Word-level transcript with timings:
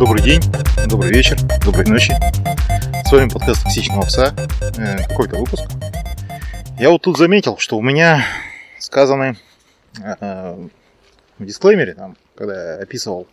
Добрый 0.00 0.22
день, 0.22 0.40
добрый 0.88 1.12
вечер, 1.12 1.36
доброй 1.62 1.84
ночи. 1.84 2.14
С 3.04 3.12
вами 3.12 3.28
подкаст 3.28 3.64
«Токсичного 3.64 4.00
пса». 4.06 4.34
Э, 4.78 5.06
какой-то 5.06 5.36
выпуск. 5.36 5.64
Я 6.78 6.88
вот 6.88 7.02
тут 7.02 7.18
заметил, 7.18 7.58
что 7.58 7.76
у 7.76 7.82
меня 7.82 8.24
сказаны 8.78 9.36
э, 10.02 10.68
в 11.38 11.44
дисклеймере, 11.44 11.92
там, 11.92 12.16
когда 12.34 12.76
я 12.76 12.82
описывал 12.82 13.26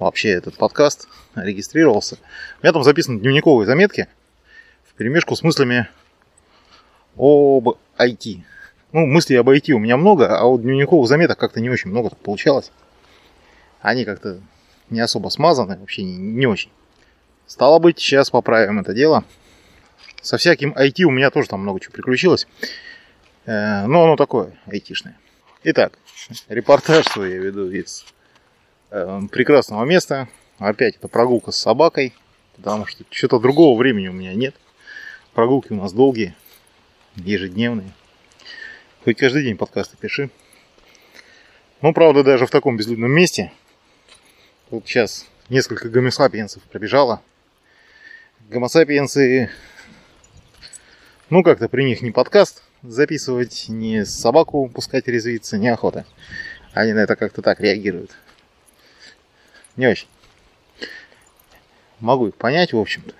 вообще 0.00 0.30
этот 0.30 0.56
подкаст, 0.56 1.06
регистрировался, 1.36 2.16
у 2.60 2.64
меня 2.64 2.72
там 2.72 2.82
записаны 2.82 3.20
дневниковые 3.20 3.64
заметки 3.64 4.08
в 4.84 4.94
перемешку 4.94 5.36
с 5.36 5.44
мыслями 5.44 5.86
об 7.16 7.68
IT. 7.96 8.42
Ну, 8.90 9.06
мыслей 9.06 9.36
об 9.36 9.48
IT 9.48 9.70
у 9.70 9.78
меня 9.78 9.96
много, 9.96 10.36
а 10.40 10.42
вот 10.42 10.60
дневниковых 10.60 11.06
заметок 11.06 11.38
как-то 11.38 11.60
не 11.60 11.70
очень 11.70 11.90
много 11.90 12.10
получалось. 12.16 12.72
Они 13.80 14.04
как-то 14.04 14.40
не 14.90 15.00
особо 15.00 15.28
смазаны, 15.28 15.78
вообще 15.78 16.02
не, 16.02 16.16
не 16.16 16.46
очень. 16.46 16.70
Стало 17.46 17.78
быть, 17.78 17.98
сейчас 17.98 18.30
поправим 18.30 18.78
это 18.78 18.92
дело. 18.92 19.24
Со 20.20 20.36
всяким 20.36 20.72
IT 20.72 21.02
у 21.04 21.10
меня 21.10 21.30
тоже 21.30 21.48
там 21.48 21.60
много 21.60 21.80
чего 21.80 21.92
приключилось. 21.92 22.46
Э, 23.46 23.86
но 23.86 24.04
оно 24.04 24.16
такое, 24.16 24.58
айтишное. 24.66 25.18
Итак, 25.64 25.98
репортаж 26.48 27.06
свой 27.06 27.30
я 27.30 27.38
веду 27.38 27.70
из 27.70 28.04
э, 28.90 29.20
прекрасного 29.30 29.84
места. 29.84 30.28
Опять 30.58 30.96
это 30.96 31.08
прогулка 31.08 31.52
с 31.52 31.56
собакой, 31.56 32.14
потому 32.56 32.84
что 32.86 33.04
что-то 33.10 33.38
другого 33.38 33.78
времени 33.78 34.08
у 34.08 34.12
меня 34.12 34.34
нет. 34.34 34.54
Прогулки 35.32 35.72
у 35.72 35.76
нас 35.76 35.92
долгие, 35.92 36.34
ежедневные. 37.16 37.92
Хоть 39.04 39.16
каждый 39.16 39.44
день 39.44 39.56
подкасты 39.56 39.96
пиши. 39.96 40.30
Ну, 41.80 41.94
правда, 41.94 42.24
даже 42.24 42.46
в 42.46 42.50
таком 42.50 42.76
безлюдном 42.76 43.12
месте– 43.12 43.52
вот 44.70 44.86
сейчас 44.86 45.26
несколько 45.48 45.88
гомосапиенсов 45.88 46.62
пробежало. 46.64 47.22
Гомосапиенсы, 48.48 49.50
ну 51.30 51.42
как-то 51.42 51.68
при 51.68 51.84
них 51.84 52.02
не 52.02 52.10
подкаст 52.10 52.62
записывать, 52.82 53.66
не 53.68 54.04
собаку 54.04 54.68
пускать 54.68 55.08
резвиться, 55.08 55.58
неохота. 55.58 56.04
Они 56.74 56.92
на 56.92 57.00
это 57.00 57.16
как-то 57.16 57.42
так 57.42 57.60
реагируют. 57.60 58.12
Не 59.76 59.86
очень. 59.86 60.08
Могу 62.00 62.28
их 62.28 62.34
понять, 62.34 62.72
в 62.72 62.78
общем-то. 62.78 63.14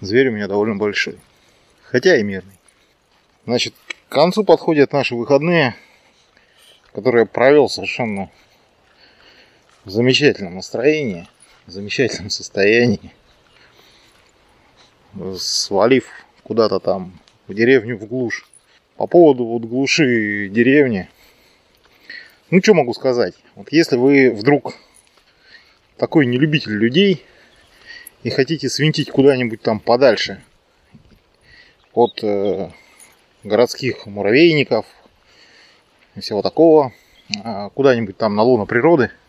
Зверь 0.00 0.28
у 0.28 0.32
меня 0.32 0.46
довольно 0.46 0.76
большой. 0.76 1.18
Хотя 1.82 2.16
и 2.16 2.22
мирный. 2.22 2.58
Значит, 3.46 3.74
к 4.08 4.12
концу 4.12 4.44
подходят 4.44 4.92
наши 4.92 5.14
выходные, 5.14 5.74
которые 6.92 7.22
я 7.22 7.26
провел 7.26 7.68
совершенно 7.68 8.30
в 9.84 9.90
замечательном 9.90 10.54
настроении, 10.56 11.28
в 11.66 11.70
замечательном 11.70 12.30
состоянии, 12.30 13.12
свалив 15.38 16.08
куда-то 16.42 16.80
там 16.80 17.20
в 17.46 17.54
деревню 17.54 17.98
в 17.98 18.06
глушь. 18.06 18.48
По 18.96 19.06
поводу 19.06 19.44
вот 19.44 19.62
глуши 19.62 20.48
деревни, 20.48 21.08
ну 22.50 22.60
что 22.62 22.74
могу 22.74 22.94
сказать? 22.94 23.34
Вот 23.56 23.72
если 23.72 23.96
вы 23.96 24.30
вдруг 24.30 24.74
такой 25.96 26.26
нелюбитель 26.26 26.72
людей 26.72 27.24
и 28.22 28.30
хотите 28.30 28.68
свинтить 28.68 29.10
куда-нибудь 29.10 29.62
там 29.62 29.80
подальше 29.80 30.42
от 31.92 32.22
э, 32.22 32.70
городских 33.42 34.06
муравейников 34.06 34.86
и 36.14 36.20
всего 36.20 36.40
такого, 36.40 36.92
э, 37.44 37.70
куда-нибудь 37.74 38.16
там 38.16 38.36
на 38.36 38.42
луну 38.42 38.64
природы– 38.64 39.10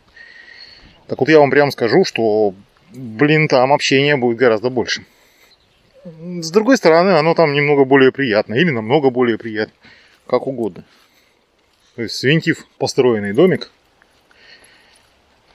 так 1.07 1.19
вот 1.19 1.29
я 1.29 1.39
вам 1.39 1.51
прям 1.51 1.71
скажу, 1.71 2.03
что, 2.05 2.53
блин, 2.91 3.47
там 3.47 3.73
общения 3.73 4.17
будет 4.17 4.37
гораздо 4.37 4.69
больше. 4.69 5.05
С 6.03 6.51
другой 6.51 6.77
стороны, 6.77 7.11
оно 7.11 7.33
там 7.33 7.53
немного 7.53 7.85
более 7.85 8.11
приятно, 8.11 8.53
или 8.53 8.69
намного 8.69 9.09
более 9.09 9.37
приятно, 9.37 9.73
как 10.27 10.47
угодно. 10.47 10.83
То 11.95 12.03
есть, 12.03 12.15
свинтив 12.15 12.65
построенный 12.77 13.33
домик, 13.33 13.71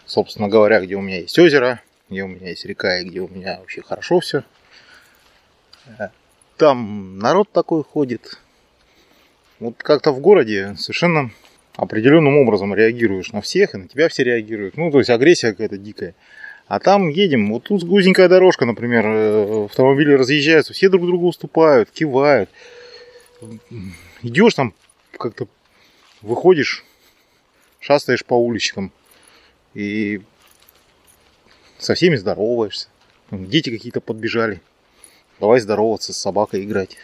собственно 0.07 0.49
говоря, 0.49 0.81
где 0.81 0.97
у 0.97 1.01
меня 1.01 1.21
есть 1.21 1.39
озеро, 1.39 1.81
где 2.09 2.23
у 2.23 2.29
меня 2.29 2.49
есть 2.49 2.65
река 2.65 2.99
и 2.99 3.05
где 3.05 3.21
у 3.21 3.29
меня 3.29 3.59
вообще 3.61 3.83
хорошо 3.83 4.21
все. 4.21 4.43
Там 6.57 7.19
народ 7.19 7.51
такой 7.53 7.85
ходит. 7.85 8.39
Вот 9.61 9.83
как-то 9.83 10.13
в 10.13 10.21
городе 10.21 10.75
совершенно 10.77 11.31
определенным 11.81 12.37
образом 12.37 12.75
реагируешь 12.75 13.33
на 13.33 13.41
всех, 13.41 13.75
и 13.75 13.79
на 13.79 13.89
тебя 13.89 14.11
все 14.11 14.23
реагируют. 14.23 14.77
Ну, 14.77 14.91
то 14.91 14.99
есть 14.99 15.09
агрессия 15.09 15.53
какая-то 15.53 15.79
дикая. 15.79 16.15
А 16.69 16.79
там 16.79 17.09
едем, 17.09 17.51
вот 17.51 17.65
тут 17.65 17.83
узенькая 17.85 18.29
дорожка, 18.29 18.67
например, 18.67 19.07
э, 19.07 19.65
автомобили 19.65 20.13
разъезжаются, 20.13 20.75
все 20.75 20.91
друг 20.91 21.07
другу 21.07 21.29
уступают, 21.29 21.91
кивают. 21.91 22.51
Идешь 24.23 24.55
там, 24.55 24.75
как-то 25.17 25.49
выходишь, 26.21 26.85
шастаешь 27.81 28.27
по 28.27 28.35
уличкам 28.35 28.93
и 29.73 30.21
со 31.79 31.95
всеми 31.95 32.17
здороваешься. 32.17 32.89
Дети 33.31 33.71
какие-то 33.71 34.03
подбежали. 34.03 34.61
Давай 35.41 35.61
здороваться, 35.61 36.13
с 36.13 36.19
собакой 36.19 36.63
играть. 36.63 36.99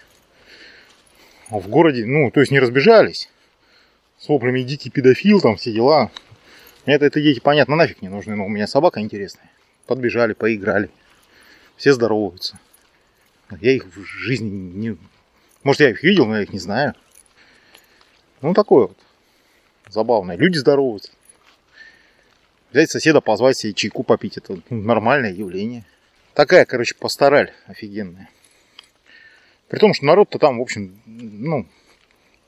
А 1.48 1.58
в 1.60 1.68
городе, 1.68 2.04
ну, 2.04 2.30
то 2.30 2.40
есть 2.40 2.52
не 2.52 2.60
разбежались 2.60 3.30
с 4.18 4.28
воплями 4.28 4.62
дикий 4.62 4.90
педофил, 4.90 5.40
там 5.40 5.56
все 5.56 5.72
дела. 5.72 6.10
Это, 6.84 7.04
это 7.06 7.20
дети, 7.20 7.40
понятно, 7.40 7.76
нафиг 7.76 8.02
не 8.02 8.08
нужны, 8.08 8.36
но 8.36 8.46
у 8.46 8.48
меня 8.48 8.66
собака 8.66 9.00
интересная. 9.00 9.50
Подбежали, 9.86 10.32
поиграли. 10.32 10.90
Все 11.76 11.92
здороваются. 11.92 12.58
Я 13.60 13.72
их 13.72 13.84
в 13.84 14.04
жизни 14.04 14.48
не... 14.48 14.96
Может, 15.62 15.80
я 15.80 15.90
их 15.90 16.02
видел, 16.02 16.26
но 16.26 16.36
я 16.36 16.42
их 16.42 16.52
не 16.52 16.58
знаю. 16.58 16.94
Ну, 18.40 18.54
такое 18.54 18.88
вот. 18.88 18.98
Забавное. 19.88 20.36
Люди 20.36 20.58
здороваются. 20.58 21.12
Взять 22.72 22.90
соседа, 22.90 23.20
позвать 23.20 23.56
себе 23.56 23.74
чайку 23.74 24.02
попить. 24.02 24.36
Это 24.36 24.58
нормальное 24.70 25.32
явление. 25.32 25.84
Такая, 26.34 26.64
короче, 26.64 26.94
пастораль 26.94 27.52
офигенная. 27.66 28.28
При 29.68 29.78
том, 29.78 29.94
что 29.94 30.04
народ-то 30.04 30.38
там, 30.38 30.58
в 30.58 30.62
общем, 30.62 31.00
ну, 31.06 31.66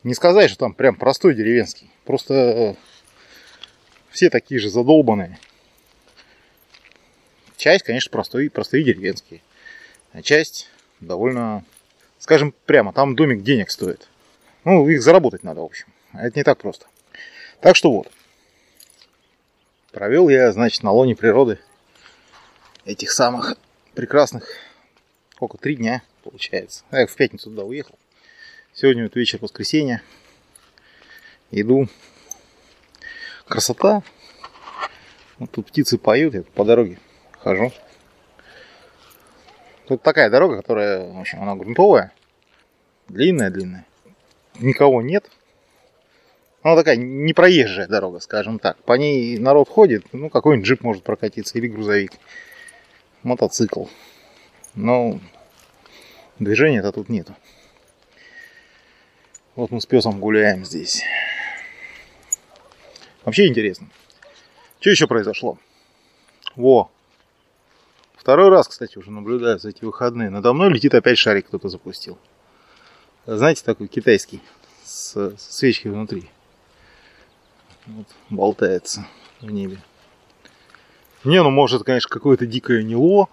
не 0.08 0.14
сказать, 0.14 0.50
что 0.50 0.60
там 0.60 0.74
прям 0.74 0.96
простой 0.96 1.34
деревенский. 1.34 1.90
Просто 2.04 2.34
э, 2.34 2.74
все 4.10 4.30
такие 4.30 4.60
же 4.60 4.70
задолбанные. 4.70 5.38
Часть, 7.56 7.84
конечно, 7.84 8.10
простой, 8.10 8.50
простые 8.50 8.84
деревенские. 8.84 9.42
А 10.12 10.22
часть 10.22 10.70
довольно, 11.00 11.64
скажем 12.18 12.54
прямо, 12.66 12.92
там 12.92 13.14
домик 13.14 13.42
денег 13.42 13.70
стоит. 13.70 14.08
Ну, 14.64 14.88
их 14.88 15.02
заработать 15.02 15.44
надо, 15.44 15.60
в 15.60 15.64
общем. 15.64 15.86
Это 16.12 16.38
не 16.38 16.44
так 16.44 16.58
просто. 16.58 16.86
Так 17.60 17.76
что 17.76 17.92
вот. 17.92 18.10
Провел 19.92 20.28
я, 20.28 20.52
значит, 20.52 20.82
на 20.82 20.92
лоне 20.92 21.16
природы 21.16 21.58
этих 22.84 23.10
самых 23.10 23.56
прекрасных, 23.94 24.48
сколько, 25.32 25.58
три 25.58 25.76
дня, 25.76 26.02
получается. 26.22 26.84
Я 26.90 27.06
в 27.06 27.14
пятницу 27.14 27.50
туда 27.50 27.64
уехал. 27.64 27.98
Сегодня 28.80 29.02
вот 29.02 29.16
вечер 29.16 29.40
воскресенья. 29.42 30.04
Иду. 31.50 31.88
Красота. 33.44 34.04
Вот 35.40 35.50
тут 35.50 35.66
птицы 35.66 35.98
поют, 35.98 36.34
я 36.34 36.42
по 36.54 36.64
дороге 36.64 37.00
хожу. 37.40 37.72
Тут 39.88 40.02
такая 40.02 40.30
дорога, 40.30 40.58
которая, 40.58 41.00
в 41.10 41.18
общем, 41.18 41.42
она 41.42 41.56
грунтовая. 41.56 42.12
Длинная-длинная. 43.08 43.84
Никого 44.60 45.02
нет. 45.02 45.28
Она 46.62 46.76
такая 46.76 46.94
непроезжая 46.94 47.88
дорога, 47.88 48.20
скажем 48.20 48.60
так. 48.60 48.76
По 48.84 48.92
ней 48.92 49.38
народ 49.38 49.68
ходит, 49.68 50.04
ну, 50.12 50.30
какой-нибудь 50.30 50.68
джип 50.68 50.82
может 50.82 51.02
прокатиться 51.02 51.58
или 51.58 51.66
грузовик. 51.66 52.12
Мотоцикл. 53.24 53.86
Но 54.76 55.18
движения-то 56.38 56.92
тут 56.92 57.08
нету. 57.08 57.34
Вот 59.58 59.72
мы 59.72 59.80
с 59.80 59.86
песом 59.86 60.20
гуляем 60.20 60.64
здесь. 60.64 61.02
Вообще 63.24 63.48
интересно. 63.48 63.88
Что 64.78 64.90
еще 64.90 65.08
произошло? 65.08 65.58
Во. 66.54 66.92
Второй 68.14 68.50
раз, 68.50 68.68
кстати, 68.68 68.96
уже 68.98 69.10
наблюдаю 69.10 69.58
за 69.58 69.70
эти 69.70 69.84
выходные. 69.84 70.30
Надо 70.30 70.52
мной 70.52 70.70
летит 70.70 70.94
опять 70.94 71.18
шарик 71.18 71.48
кто-то 71.48 71.68
запустил. 71.68 72.18
Знаете, 73.26 73.64
такой 73.64 73.88
китайский. 73.88 74.40
С, 74.84 75.34
свечкой 75.36 75.90
внутри. 75.90 76.30
Вот, 77.86 78.06
болтается 78.30 79.08
в 79.40 79.50
небе. 79.50 79.82
Не, 81.24 81.42
ну 81.42 81.50
может, 81.50 81.82
конечно, 81.82 82.08
какое-то 82.08 82.46
дикое 82.46 82.84
нело. 82.84 83.28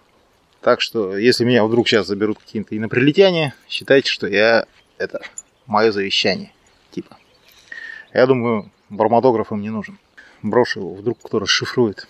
Так 0.62 0.82
что, 0.82 1.16
если 1.16 1.46
меня 1.46 1.64
вдруг 1.64 1.88
сейчас 1.88 2.08
заберут 2.08 2.40
какие-то 2.40 2.76
инопланетяне, 2.76 3.54
считайте, 3.70 4.10
что 4.10 4.26
я 4.26 4.66
это 4.98 5.22
мое 5.66 5.92
завещание. 5.92 6.54
Типа. 6.92 7.18
Я 8.14 8.26
думаю, 8.28 8.72
барматограф 8.90 9.52
им 9.52 9.62
не 9.62 9.70
нужен. 9.70 10.00
Брошу 10.42 10.80
его, 10.80 10.94
вдруг 10.94 11.20
кто 11.22 11.40
расшифрует. 11.40 12.08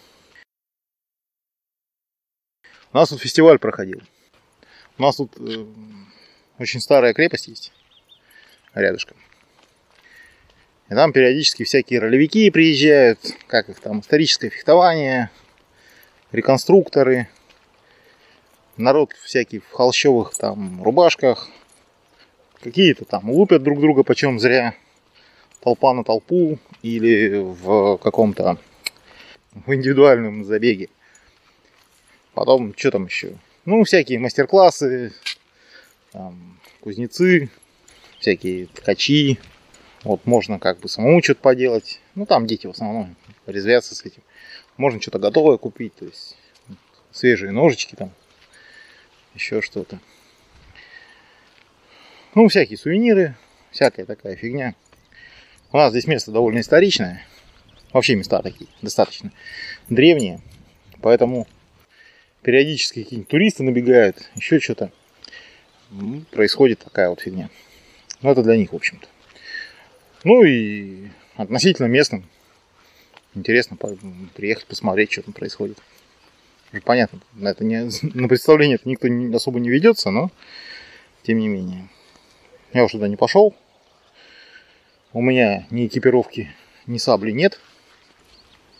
У 2.91 2.97
нас 2.97 3.09
тут 3.09 3.21
фестиваль 3.21 3.59
проходил. 3.59 4.01
У 4.97 5.01
нас 5.01 5.17
тут 5.17 5.31
э, 5.37 5.65
очень 6.59 6.79
старая 6.79 7.13
крепость 7.13 7.47
есть 7.47 7.73
рядышком. 8.73 9.17
И 10.89 10.93
там 10.93 11.11
периодически 11.11 11.63
всякие 11.63 11.99
ролевики 11.99 12.49
приезжают, 12.51 13.19
как 13.47 13.69
их 13.69 13.79
там, 13.79 14.01
историческое 14.01 14.49
фехтование, 14.49 15.31
реконструкторы, 16.31 17.27
народ 18.77 19.13
всякий 19.23 19.59
в 19.59 19.71
холщовых 19.71 20.35
там 20.35 20.83
рубашках, 20.83 21.49
какие-то 22.65 23.05
там 23.05 23.29
лупят 23.29 23.61
друг 23.61 23.79
друга 23.79 24.01
почем 24.01 24.39
зря, 24.39 24.73
толпа 25.61 25.93
на 25.93 26.03
толпу 26.03 26.57
или 26.81 27.37
в 27.37 27.97
каком-то 27.97 28.57
в 29.53 29.71
индивидуальном 29.71 30.43
забеге. 30.43 30.89
Потом, 32.33 32.73
что 32.75 32.89
там 32.89 33.05
еще? 33.05 33.37
Ну, 33.65 33.83
всякие 33.83 34.17
мастер-классы, 34.17 35.13
там, 36.11 36.59
кузнецы, 36.81 37.51
всякие 38.19 38.65
ткачи. 38.65 39.37
Вот 40.03 40.25
можно 40.25 40.57
как 40.57 40.79
бы 40.79 40.89
самому 40.89 41.21
что-то 41.21 41.41
поделать. 41.41 42.01
Ну, 42.15 42.25
там 42.25 42.47
дети 42.47 42.65
в 42.65 42.71
основном 42.71 43.15
резвятся 43.45 43.93
с 43.93 44.03
этим. 44.03 44.23
Можно 44.75 44.99
что-то 44.99 45.19
готовое 45.19 45.57
купить, 45.57 45.93
то 45.95 46.05
есть 46.05 46.35
свежие 47.11 47.51
ножички 47.51 47.93
там, 47.93 48.11
еще 49.35 49.61
что-то. 49.61 49.99
Ну, 52.35 52.49
всякие 52.49 52.77
сувениры, 52.77 53.33
всякая 53.71 54.05
такая 54.05 54.35
фигня. 54.35 54.75
У 55.71 55.77
нас 55.77 55.91
здесь 55.91 56.05
место 56.05 56.31
довольно 56.31 56.59
историчное. 56.59 57.25
Вообще 57.93 58.15
места 58.15 58.41
такие, 58.41 58.69
достаточно 58.81 59.31
древние. 59.87 60.41
Поэтому 61.01 61.47
периодически 62.41 63.03
какие-нибудь 63.03 63.29
туристы 63.29 63.63
набегают, 63.63 64.29
еще 64.35 64.59
что-то. 64.59 64.91
Происходит 66.31 66.79
такая 66.79 67.09
вот 67.09 67.21
фигня. 67.21 67.49
Ну, 68.21 68.31
это 68.31 68.43
для 68.43 68.57
них, 68.57 68.73
в 68.73 68.75
общем-то. 68.75 69.07
Ну 70.25 70.43
и 70.43 71.07
относительно 71.37 71.85
местным 71.85 72.25
интересно 73.33 73.77
приехать 74.33 74.65
посмотреть, 74.65 75.13
что 75.13 75.21
там 75.21 75.33
происходит. 75.33 75.77
Ну, 76.73 76.81
понятно, 76.81 77.21
на, 77.31 77.47
это 77.47 77.63
не, 77.63 77.89
на 78.13 78.27
представление 78.27 78.75
это 78.75 78.89
никто 78.89 79.07
особо 79.37 79.61
не 79.61 79.69
ведется, 79.69 80.11
но 80.11 80.31
тем 81.23 81.39
не 81.39 81.47
менее. 81.47 81.87
Я 82.75 82.83
уже 82.83 82.95
туда 82.95 83.07
не 83.07 83.15
пошел. 83.15 83.55
У 85.13 85.21
меня 85.21 85.65
ни 85.71 85.87
экипировки, 85.87 86.49
ни 86.87 86.97
сабли 86.97 87.31
нет. 87.31 87.57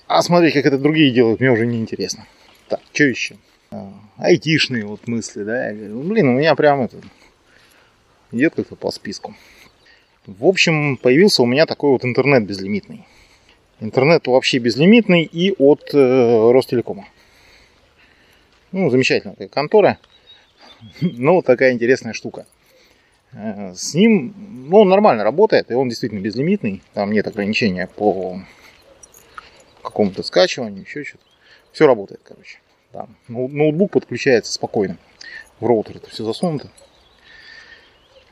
А 0.07 0.21
смотреть, 0.21 0.53
как 0.53 0.65
это 0.65 0.77
другие 0.77 1.12
делают, 1.12 1.39
мне 1.39 1.50
уже 1.50 1.65
не 1.65 1.80
интересно. 1.80 2.27
Так, 2.68 2.81
что 2.92 3.06
еще? 3.06 3.38
А, 3.71 3.94
айтишные 4.18 4.86
вот 4.86 5.07
мысли, 5.07 5.44
да. 5.44 5.69
Я 5.69 5.74
говорю, 5.74 6.01
блин, 6.01 6.27
у 6.27 6.33
меня 6.33 6.56
прям 6.56 6.81
это 6.81 6.97
идет 8.33 8.56
как-то 8.56 8.75
по 8.75 8.92
списку. 8.92 9.33
В 10.25 10.45
общем, 10.45 10.98
появился 10.98 11.41
у 11.41 11.45
меня 11.45 11.65
такой 11.65 11.91
вот 11.91 12.03
интернет 12.03 12.45
безлимитный. 12.45 13.07
Интернет 13.80 14.27
вообще 14.27 14.57
безлимитный 14.57 15.24
и 15.24 15.56
от 15.57 15.94
э, 15.94 16.51
Ростелекома. 16.51 17.07
Ну, 18.74 18.89
замечательная 18.89 19.48
контора. 19.48 20.00
Ну, 21.00 21.41
такая 21.41 21.71
интересная 21.71 22.12
штука. 22.12 22.45
Э, 23.35 23.73
с 23.75 23.93
ним, 23.93 24.33
ну, 24.69 24.79
он 24.79 24.89
нормально 24.89 25.23
работает, 25.23 25.69
и 25.69 25.73
он 25.73 25.89
действительно 25.89 26.19
безлимитный. 26.19 26.81
Там 26.93 27.11
нет 27.11 27.27
ограничения 27.27 27.87
по 27.87 28.39
какому-то 29.83 30.23
скачиванию, 30.23 30.83
еще 30.83 31.03
что-то. 31.03 31.23
Все 31.71 31.85
работает, 31.85 32.21
короче. 32.23 32.59
Там 32.91 33.15
ноутбук 33.27 33.91
подключается 33.91 34.53
спокойно. 34.53 34.97
В 35.59 35.65
роутер 35.65 35.97
это 35.97 36.09
все 36.09 36.23
засунуто. 36.23 36.69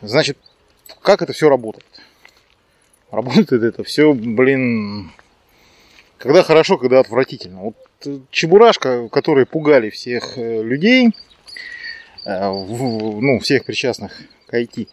Значит, 0.01 0.37
как 1.01 1.21
это 1.21 1.33
все 1.33 1.49
работает? 1.49 1.85
Работает 3.11 3.63
это 3.63 3.83
все, 3.83 4.13
блин, 4.13 5.11
когда 6.17 6.43
хорошо, 6.43 6.77
когда 6.77 6.99
отвратительно. 6.99 7.61
Вот 7.61 7.75
э, 8.05 8.19
чебурашка, 8.31 9.09
которые 9.09 9.45
пугали 9.45 9.89
всех 9.89 10.37
э, 10.37 10.63
людей, 10.63 11.13
ну, 12.25 13.39
всех 13.39 13.65
причастных 13.65 14.13
IT, 14.53 14.87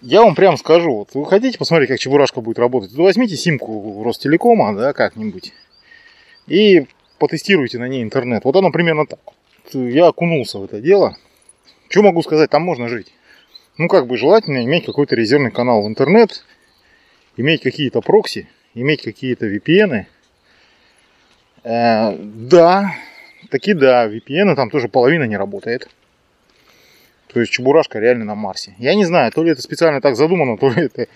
я 0.00 0.22
вам 0.22 0.34
прям 0.34 0.56
скажу, 0.56 0.94
вот 0.94 1.14
вы 1.14 1.26
хотите 1.26 1.58
посмотреть, 1.58 1.90
как 1.90 1.98
Чебурашка 1.98 2.40
будет 2.40 2.58
работать, 2.58 2.94
то 2.94 3.02
возьмите 3.02 3.36
симку 3.36 4.02
Ростелекома, 4.02 4.74
да, 4.74 4.92
как-нибудь, 4.92 5.52
и 6.46 6.86
потестируйте 7.18 7.78
на 7.78 7.88
ней 7.88 8.02
интернет. 8.02 8.44
Вот 8.44 8.56
оно 8.56 8.70
примерно 8.70 9.06
так. 9.06 9.20
Я 9.72 10.06
окунулся 10.06 10.58
в 10.58 10.64
это 10.64 10.80
дело. 10.80 11.16
Что 11.90 12.02
могу 12.02 12.22
сказать, 12.22 12.50
там 12.50 12.62
можно 12.62 12.88
жить. 12.88 13.12
Ну, 13.76 13.88
как 13.88 14.06
бы 14.06 14.16
желательно 14.16 14.64
иметь 14.64 14.86
какой-то 14.86 15.14
резервный 15.14 15.50
канал 15.50 15.82
в 15.82 15.86
интернет, 15.86 16.44
иметь 17.36 17.62
какие-то 17.62 18.00
прокси, 18.00 18.48
иметь 18.74 19.02
какие-то 19.02 19.46
VPN. 19.46 20.06
Э, 21.64 22.16
да, 22.18 22.94
таки 23.50 23.74
да, 23.74 24.08
VPN 24.08 24.54
там 24.54 24.70
тоже 24.70 24.88
половина 24.88 25.24
не 25.24 25.36
работает. 25.36 25.88
То 27.28 27.40
есть 27.40 27.52
Чебурашка 27.52 27.98
реально 27.98 28.24
на 28.24 28.34
Марсе. 28.34 28.74
Я 28.78 28.94
не 28.94 29.04
знаю, 29.04 29.30
то 29.32 29.42
ли 29.44 29.52
это 29.52 29.62
специально 29.62 30.00
так 30.00 30.16
задумано, 30.16 30.56
то 30.56 30.70
ли 30.70 30.86
это 30.86 31.06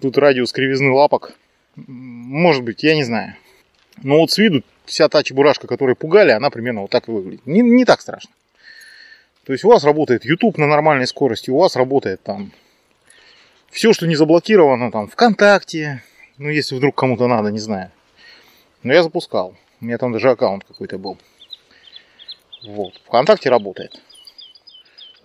тут 0.00 0.18
радиус 0.18 0.52
кривизны 0.52 0.90
лапок. 0.90 1.32
Может 1.76 2.64
быть, 2.64 2.82
я 2.82 2.94
не 2.94 3.04
знаю. 3.04 3.34
Но 4.02 4.18
вот 4.18 4.30
с 4.30 4.38
виду 4.38 4.62
вся 4.84 5.08
та 5.08 5.22
чебурашка, 5.22 5.66
которую 5.66 5.96
пугали, 5.96 6.30
она 6.30 6.50
примерно 6.50 6.82
вот 6.82 6.90
так 6.90 7.08
и 7.08 7.10
выглядит. 7.10 7.46
Не, 7.46 7.60
не 7.60 7.84
так 7.84 8.00
страшно. 8.00 8.30
То 9.44 9.52
есть 9.52 9.64
у 9.64 9.68
вас 9.68 9.84
работает 9.84 10.24
YouTube 10.24 10.58
на 10.58 10.66
нормальной 10.66 11.06
скорости, 11.06 11.50
у 11.50 11.58
вас 11.58 11.76
работает 11.76 12.22
там 12.22 12.52
все, 13.70 13.92
что 13.92 14.06
не 14.06 14.16
заблокировано, 14.16 14.90
там 14.90 15.06
ВКонтакте, 15.06 16.02
ну 16.38 16.48
если 16.48 16.74
вдруг 16.74 16.96
кому-то 16.96 17.28
надо, 17.28 17.50
не 17.50 17.60
знаю. 17.60 17.90
Но 18.82 18.92
я 18.92 19.02
запускал. 19.02 19.54
У 19.80 19.84
меня 19.84 19.98
там 19.98 20.12
даже 20.12 20.30
аккаунт 20.30 20.64
какой-то 20.64 20.98
был. 20.98 21.18
Вот. 22.66 22.94
ВКонтакте 23.06 23.50
работает. 23.50 24.00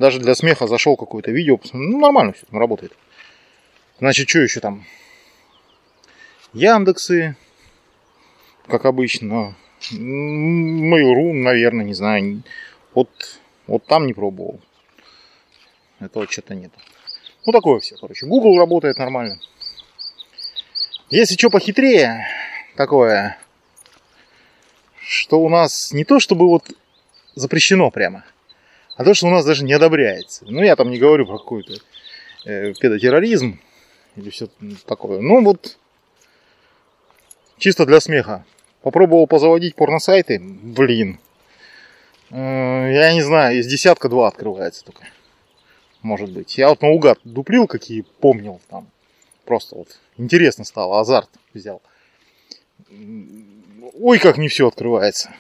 Даже 0.02 0.20
для 0.20 0.34
смеха 0.34 0.66
зашел 0.66 0.98
какое-то 0.98 1.30
видео. 1.30 1.60
Ну, 1.74 2.00
нормально 2.00 2.34
все 2.34 2.44
работает. 2.50 2.92
Значит, 4.00 4.28
что 4.28 4.40
еще 4.40 4.60
там? 4.60 4.84
Яндексы, 6.54 7.36
как 8.66 8.86
обычно. 8.86 9.56
Mail.ru, 9.94 11.34
наверное, 11.34 11.86
не 11.86 11.94
знаю. 11.94 12.42
Вот, 12.96 13.10
вот 13.68 13.86
там 13.86 14.08
не 14.08 14.14
пробовал. 14.14 14.60
Этого 16.00 16.28
что-то 16.28 16.56
нет. 16.56 16.72
Ну, 17.46 17.54
такое 17.54 17.80
все, 17.80 17.96
короче. 17.96 18.26
Google 18.26 18.58
работает 18.58 18.98
нормально. 18.98 19.40
Если 21.12 21.36
что 21.36 21.52
похитрее, 21.52 22.26
такое, 22.76 23.38
что 25.00 25.40
у 25.42 25.50
нас 25.50 25.94
не 25.94 26.06
то, 26.06 26.20
чтобы 26.20 26.48
вот 26.48 26.72
запрещено 27.36 27.92
прямо, 27.92 28.26
а 28.96 29.04
то, 29.04 29.14
что 29.14 29.28
у 29.28 29.30
нас 29.30 29.46
даже 29.46 29.64
не 29.64 29.74
одобряется. 29.74 30.46
Ну, 30.48 30.62
я 30.62 30.76
там 30.76 30.90
не 30.90 30.98
говорю 30.98 31.26
про 31.26 31.38
какой-то 31.38 31.74
э, 32.46 32.74
педотерроризм 32.74 33.60
или 34.16 34.30
все 34.30 34.48
такое. 34.86 35.22
Ну, 35.22 35.44
вот 35.44 35.78
чисто 37.58 37.86
для 37.86 38.00
смеха. 38.00 38.46
Попробовал 38.82 39.28
позаводить 39.28 39.76
порносайты, 39.76 40.40
блин. 40.40 41.20
Э, 42.32 42.36
я 42.92 43.14
не 43.14 43.22
знаю, 43.22 43.60
из 43.60 43.68
десятка 43.68 44.10
два 44.10 44.28
открывается 44.28 44.84
только. 44.84 45.06
Может 46.02 46.32
быть. 46.32 46.58
Я 46.58 46.70
вот 46.70 46.82
наугад 46.82 47.20
дуплил, 47.24 47.68
какие 47.68 48.02
помнил 48.02 48.60
там. 48.70 48.90
Просто 49.46 49.76
вот 49.76 50.00
интересно 50.18 50.64
стало, 50.64 51.00
азарт 51.00 51.30
взял. 51.54 51.82
Ой, 54.00 54.20
как 54.20 54.38
не 54.38 54.48
все 54.48 54.68
открывается. 54.68 55.32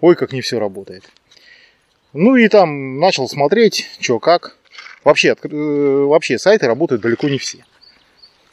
Ой, 0.00 0.16
как 0.16 0.32
не 0.32 0.40
все 0.40 0.58
работает. 0.58 1.04
Ну 2.14 2.36
и 2.36 2.48
там 2.48 2.98
начал 2.98 3.28
смотреть, 3.28 3.90
что 4.00 4.18
как. 4.18 4.56
Вообще, 5.04 5.34
э, 5.34 6.04
вообще 6.06 6.38
сайты 6.38 6.66
работают 6.66 7.02
далеко 7.02 7.28
не 7.28 7.36
все. 7.36 7.64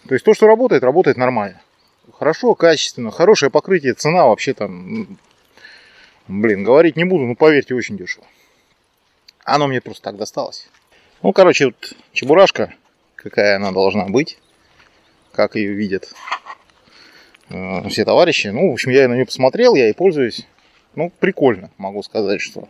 То 0.07 0.15
есть 0.15 0.25
то, 0.25 0.33
что 0.33 0.47
работает, 0.47 0.83
работает 0.83 1.15
нормально 1.15 1.61
хорошо, 2.21 2.53
качественно, 2.53 3.09
хорошее 3.09 3.49
покрытие, 3.49 3.95
цена 3.95 4.27
вообще 4.27 4.53
там, 4.53 5.17
блин, 6.27 6.63
говорить 6.63 6.95
не 6.95 7.03
буду, 7.03 7.25
но 7.25 7.35
поверьте, 7.35 7.73
очень 7.73 7.97
дешево. 7.97 8.25
Оно 9.43 9.67
мне 9.67 9.81
просто 9.81 10.03
так 10.03 10.17
досталось. 10.17 10.67
Ну, 11.23 11.33
короче, 11.33 11.65
вот 11.65 11.93
чебурашка, 12.13 12.73
какая 13.15 13.55
она 13.55 13.71
должна 13.71 14.05
быть, 14.05 14.37
как 15.31 15.55
ее 15.55 15.73
видят 15.73 16.13
э, 17.49 17.89
все 17.89 18.05
товарищи. 18.05 18.49
Ну, 18.49 18.69
в 18.69 18.73
общем, 18.73 18.91
я 18.91 19.07
на 19.07 19.13
нее 19.13 19.25
посмотрел, 19.25 19.73
я 19.73 19.89
и 19.89 19.93
пользуюсь. 19.93 20.45
Ну, 20.93 21.11
прикольно, 21.19 21.71
могу 21.77 22.03
сказать, 22.03 22.41
что 22.41 22.69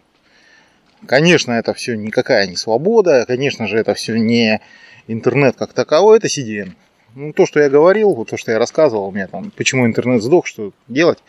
Конечно, 1.08 1.54
это 1.54 1.74
все 1.74 1.96
никакая 1.96 2.48
не 2.48 2.56
свобода, 2.56 3.26
конечно 3.28 3.68
же, 3.68 3.78
это 3.78 3.94
все 3.94 4.16
не 4.16 4.62
интернет 5.08 5.56
как 5.58 5.74
таковой, 5.74 6.18
это 6.18 6.28
CDN. 6.28 6.74
Ну, 7.16 7.34
то, 7.34 7.46
что 7.46 7.60
я 7.60 7.70
говорил, 7.70 8.24
то, 8.26 8.38
что 8.38 8.52
я 8.52 8.60
рассказывал, 8.60 9.08
у 9.08 9.12
меня 9.12 9.28
там, 9.28 9.52
почему 9.52 9.86
интернет 9.86 10.22
сдох, 10.22 10.46
что 10.46 10.72
делать. 10.88 11.20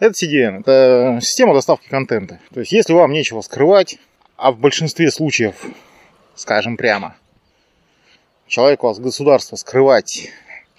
Это 0.00 0.12
CDN, 0.12 0.60
это 0.60 1.18
система 1.22 1.54
доставки 1.54 1.88
контента. 1.88 2.40
То 2.52 2.60
есть, 2.60 2.72
если 2.72 2.94
вам 2.94 3.12
нечего 3.12 3.42
скрывать, 3.42 3.98
а 4.36 4.52
в 4.52 4.58
большинстве 4.58 5.10
случаев, 5.10 5.54
скажем 6.34 6.76
прямо, 6.76 7.14
человеку 8.46 8.88
от 8.88 8.98
государства 8.98 9.56
скрывать 9.56 10.30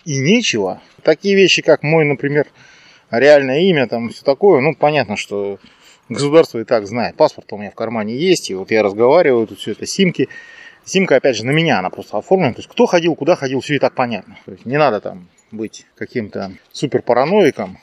и 0.03 0.17
нечего, 0.17 0.81
такие 1.03 1.35
вещи, 1.35 1.61
как 1.61 1.83
мой, 1.83 2.03
например, 2.03 2.47
реальное 3.11 3.59
имя, 3.59 3.87
там 3.87 4.09
все 4.09 4.23
такое, 4.23 4.61
ну, 4.61 4.75
понятно, 4.75 5.15
что 5.15 5.59
государство 6.11 6.59
и 6.59 6.63
так 6.63 6.87
знает. 6.87 7.15
Паспорт 7.15 7.51
у 7.53 7.57
меня 7.57 7.71
в 7.71 7.75
кармане 7.75 8.15
есть, 8.15 8.49
и 8.49 8.55
вот 8.55 8.71
я 8.71 8.83
разговариваю, 8.83 9.47
тут 9.47 9.59
все 9.59 9.71
это 9.71 9.85
симки. 9.85 10.29
Симка, 10.83 11.15
опять 11.15 11.35
же, 11.35 11.45
на 11.45 11.51
меня 11.51 11.79
она 11.79 11.89
просто 11.89 12.17
оформлена. 12.17 12.53
То 12.53 12.59
есть, 12.59 12.69
кто 12.69 12.85
ходил, 12.85 13.15
куда 13.15 13.35
ходил, 13.35 13.61
все 13.61 13.75
и 13.75 13.79
так 13.79 13.93
понятно. 13.93 14.37
То 14.45 14.51
есть, 14.51 14.65
не 14.65 14.77
надо 14.77 14.99
там 14.99 15.27
быть 15.51 15.85
каким-то 15.95 16.53
супер 16.71 17.01
параноиком. 17.01 17.77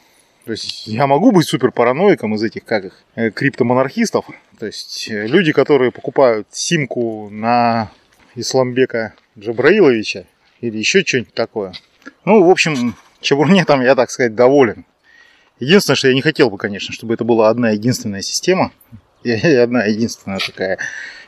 То 0.45 0.53
есть 0.53 0.87
я 0.87 1.07
могу 1.07 1.31
быть 1.31 1.47
супер 1.47 1.73
параноиком 1.73 2.35
из 2.35 2.43
этих, 2.43 2.65
как 2.65 2.87
их, 2.87 3.05
э, 3.15 3.31
криптомонархистов. 3.31 4.27
То 4.59 4.67
есть 4.67 5.09
э, 5.11 5.27
люди, 5.27 5.53
которые 5.53 5.93
покупают 5.93 6.49
симку 6.51 7.29
на 7.31 7.91
Исламбека 8.35 9.13
Джабраиловича 9.39 10.25
или 10.63 10.79
еще 10.79 11.05
что-нибудь 11.05 11.35
такое. 11.35 11.75
Ну, 12.25 12.43
в 12.43 12.51
общем, 12.51 12.97
чебурне 13.21 13.65
там, 13.67 13.83
я 13.83 13.95
так 13.95 14.11
сказать, 14.11 14.35
доволен. 14.35 14.87
Единственное, 15.61 15.97
что 15.97 16.09
я 16.09 16.15
не 16.15 16.23
хотел 16.23 16.51
бы, 16.51 16.59
конечно, 16.59 16.93
чтобы 16.95 17.15
это 17.15 17.25
была 17.25 17.49
одна 17.49 17.71
единственная 17.71 18.23
система. 18.23 18.73
И 19.25 19.33
одна 19.33 19.85
единственная 19.85 20.39
такая 20.39 20.79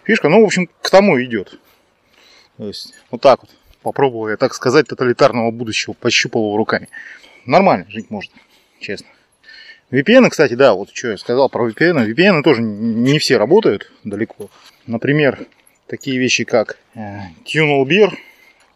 фишка. 0.05 0.29
Ну, 0.29 0.43
в 0.43 0.45
общем, 0.45 0.69
к 0.81 0.91
тому 0.91 1.21
идет. 1.23 1.59
То 2.57 2.67
есть, 2.67 2.95
вот 3.11 3.21
так 3.21 3.41
вот. 3.43 3.51
Попробовал 3.83 4.29
я, 4.29 4.37
так 4.37 4.53
сказать, 4.53 4.89
тоталитарного 4.89 5.51
будущего, 5.51 5.95
пощупал 5.95 6.49
его 6.49 6.57
руками. 6.59 6.89
Нормально 7.47 7.87
жить 7.89 8.11
можно 8.11 8.35
честно. 8.79 9.07
VPN, 9.91 10.29
кстати, 10.29 10.53
да, 10.53 10.75
вот 10.75 10.91
что 10.93 11.09
я 11.09 11.17
сказал 11.17 11.49
про 11.49 11.69
VPN. 11.69 12.07
VPN 12.07 12.43
тоже 12.43 12.61
не 12.61 13.19
все 13.19 13.39
работают 13.39 13.91
далеко. 14.05 14.51
Например, 14.87 15.47
такие 15.87 16.19
вещи, 16.19 16.45
как 16.45 16.79
э, 16.95 17.21
TuneLBeer, 17.45 18.13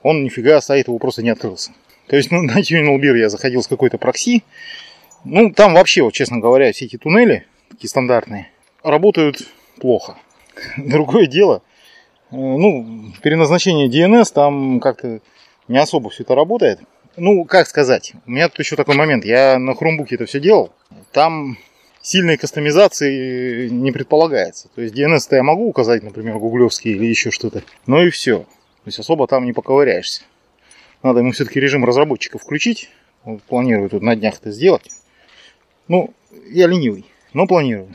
он 0.02 0.24
нифига 0.24 0.60
сайт 0.60 0.88
его 0.88 0.98
просто 0.98 1.22
не 1.22 1.30
открылся. 1.30 1.72
То 2.08 2.16
есть 2.16 2.30
ну, 2.30 2.42
на 2.42 2.58
TuneLBeer 2.58 3.18
я 3.18 3.28
заходил 3.28 3.62
с 3.62 3.68
какой-то 3.68 3.98
прокси. 3.98 4.42
Ну, 5.24 5.52
там 5.52 5.74
вообще, 5.74 6.02
вот, 6.02 6.12
честно 6.12 6.38
говоря, 6.38 6.72
все 6.72 6.84
эти 6.84 6.98
туннели, 6.98 7.46
такие 7.70 7.88
стандартные, 7.88 8.50
работают 8.82 9.48
плохо. 9.80 10.16
Другое 10.76 11.26
дело, 11.26 11.62
э, 12.30 12.36
ну, 12.36 13.12
переназначение 13.22 13.88
DNS 13.88 14.32
там 14.32 14.80
как-то 14.80 15.20
не 15.68 15.78
особо 15.78 16.10
все 16.10 16.24
это 16.24 16.34
работает. 16.34 16.80
Ну, 17.16 17.44
как 17.44 17.68
сказать, 17.68 18.12
у 18.26 18.30
меня 18.30 18.48
тут 18.48 18.58
еще 18.58 18.76
такой 18.76 18.96
момент. 18.96 19.24
Я 19.24 19.58
на 19.58 19.74
хромбуке 19.74 20.16
это 20.16 20.26
все 20.26 20.40
делал. 20.40 20.72
Там 21.12 21.56
сильной 22.02 22.36
кастомизации 22.36 23.68
не 23.68 23.92
предполагается. 23.92 24.68
То 24.74 24.82
есть 24.82 24.94
DNS-то 24.94 25.36
я 25.36 25.42
могу 25.42 25.68
указать, 25.68 26.02
например, 26.02 26.38
гуглевский 26.38 26.92
или 26.92 27.06
еще 27.06 27.30
что-то. 27.30 27.62
Но 27.86 28.02
и 28.02 28.10
все. 28.10 28.40
То 28.40 28.86
есть 28.86 28.98
особо 28.98 29.26
там 29.26 29.46
не 29.46 29.52
поковыряешься. 29.52 30.22
Надо 31.02 31.20
ему 31.20 31.32
все-таки 31.32 31.60
режим 31.60 31.84
разработчика 31.84 32.38
включить. 32.38 32.90
Вот 33.22 33.42
планирую 33.44 33.88
тут 33.88 34.02
на 34.02 34.16
днях 34.16 34.38
это 34.40 34.50
сделать. 34.50 34.90
Ну, 35.88 36.14
я 36.50 36.66
ленивый, 36.66 37.06
но 37.32 37.46
планирую. 37.46 37.94